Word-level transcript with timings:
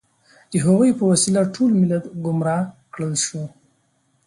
د 0.51 0.53
هغوی 0.65 0.91
په 0.99 1.03
وسیله 1.11 1.41
ټول 1.55 1.71
ملت 1.81 2.03
ګمراه 2.25 2.61
کړل 2.93 3.13
شو. 3.25 3.43